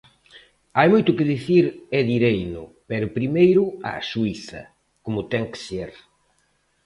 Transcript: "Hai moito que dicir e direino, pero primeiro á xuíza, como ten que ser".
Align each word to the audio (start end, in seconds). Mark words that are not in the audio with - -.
"Hai 0.77 0.87
moito 0.93 1.15
que 1.17 1.29
dicir 1.33 1.65
e 1.97 1.99
direino, 2.11 2.63
pero 2.89 3.15
primeiro 3.17 3.63
á 3.89 3.93
xuíza, 4.09 4.61
como 5.05 5.27
ten 5.31 5.43
que 5.51 5.59
ser". 5.67 5.89